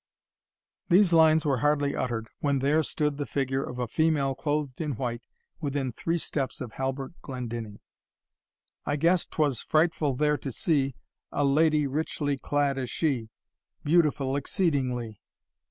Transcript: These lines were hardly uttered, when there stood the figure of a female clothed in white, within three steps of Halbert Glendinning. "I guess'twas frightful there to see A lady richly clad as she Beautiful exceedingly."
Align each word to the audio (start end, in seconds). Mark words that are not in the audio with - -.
These 0.89 1.13
lines 1.13 1.45
were 1.45 1.59
hardly 1.59 1.95
uttered, 1.95 2.27
when 2.39 2.57
there 2.57 2.81
stood 2.81 3.17
the 3.17 3.27
figure 3.27 3.63
of 3.63 3.77
a 3.77 3.85
female 3.87 4.33
clothed 4.33 4.81
in 4.81 4.93
white, 4.93 5.21
within 5.59 5.91
three 5.91 6.17
steps 6.17 6.59
of 6.59 6.71
Halbert 6.71 7.13
Glendinning. 7.21 7.77
"I 8.83 8.95
guess'twas 8.95 9.61
frightful 9.61 10.15
there 10.15 10.39
to 10.39 10.51
see 10.51 10.95
A 11.31 11.45
lady 11.45 11.85
richly 11.85 12.35
clad 12.39 12.79
as 12.79 12.89
she 12.89 13.29
Beautiful 13.83 14.35
exceedingly." 14.35 15.21